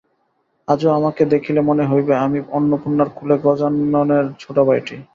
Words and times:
আজও 0.67 0.89
আমাকে 0.93 1.23
দেখিলে 1.33 1.59
মনে 1.69 1.83
হইবে, 1.85 2.13
আমি 2.25 2.39
অন্নপূর্ণার 2.51 3.09
কোলে 3.17 3.35
গজাননের 3.45 4.25
ছোটো 4.39 4.61
ভাইটি। 4.67 4.95